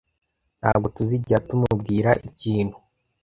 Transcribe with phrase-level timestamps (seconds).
[0.59, 2.75] ntabwo tuzigera tumubwira ikintu